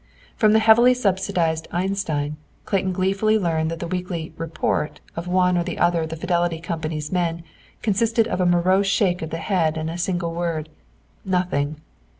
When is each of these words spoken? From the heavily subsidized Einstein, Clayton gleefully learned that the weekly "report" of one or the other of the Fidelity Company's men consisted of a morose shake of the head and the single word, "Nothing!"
From 0.35 0.53
the 0.53 0.57
heavily 0.57 0.95
subsidized 0.95 1.67
Einstein, 1.71 2.37
Clayton 2.65 2.91
gleefully 2.91 3.37
learned 3.37 3.69
that 3.69 3.77
the 3.77 3.87
weekly 3.87 4.33
"report" 4.35 4.99
of 5.15 5.27
one 5.27 5.59
or 5.59 5.63
the 5.63 5.77
other 5.77 6.01
of 6.01 6.09
the 6.09 6.15
Fidelity 6.15 6.59
Company's 6.59 7.11
men 7.11 7.43
consisted 7.83 8.27
of 8.27 8.41
a 8.41 8.47
morose 8.47 8.87
shake 8.87 9.21
of 9.21 9.29
the 9.29 9.37
head 9.37 9.77
and 9.77 9.89
the 9.89 9.99
single 9.99 10.33
word, 10.33 10.69
"Nothing!" 11.23 11.81